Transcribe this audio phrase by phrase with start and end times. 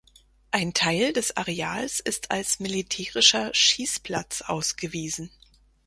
[0.49, 5.29] Ein Teil des Areals ist als militärischer Schießplatz ausgewiesen.